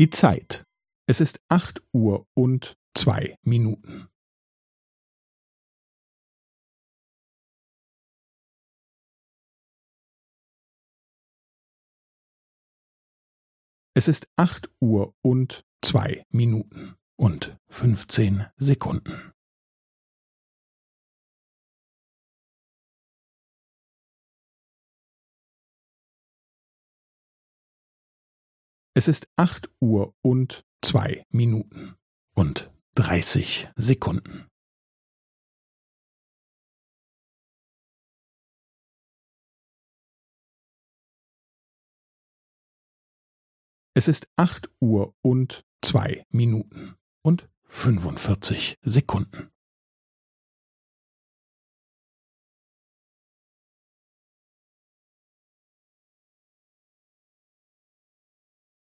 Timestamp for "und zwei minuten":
2.32-4.08, 15.20-16.96, 30.20-31.96, 45.22-46.94